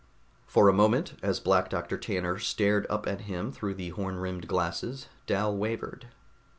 [0.47, 4.47] For a moment, as Black Doctor Tanner stared up at him through the horn rimmed
[4.47, 6.07] glasses, Dal wavered.